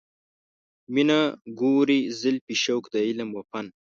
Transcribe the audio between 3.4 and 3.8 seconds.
فن